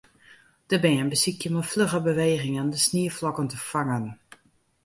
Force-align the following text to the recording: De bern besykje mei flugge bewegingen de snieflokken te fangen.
De 0.71 0.77
bern 0.83 1.09
besykje 1.13 1.49
mei 1.53 1.65
flugge 1.71 2.01
bewegingen 2.09 2.67
de 2.73 2.77
snieflokken 2.85 3.47
te 3.51 3.57
fangen. 3.71 4.05